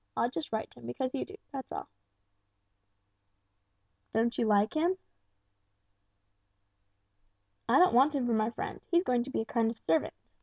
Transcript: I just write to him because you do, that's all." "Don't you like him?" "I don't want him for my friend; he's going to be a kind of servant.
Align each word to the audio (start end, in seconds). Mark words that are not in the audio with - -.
I 0.17 0.29
just 0.29 0.51
write 0.51 0.71
to 0.71 0.79
him 0.79 0.87
because 0.87 1.13
you 1.13 1.23
do, 1.25 1.35
that's 1.53 1.71
all." 1.71 1.87
"Don't 4.15 4.35
you 4.35 4.47
like 4.47 4.73
him?" 4.73 4.97
"I 7.69 7.77
don't 7.77 7.93
want 7.93 8.15
him 8.15 8.25
for 8.25 8.33
my 8.33 8.49
friend; 8.49 8.81
he's 8.89 9.03
going 9.03 9.21
to 9.21 9.29
be 9.29 9.41
a 9.41 9.45
kind 9.45 9.69
of 9.69 9.77
servant. 9.77 10.15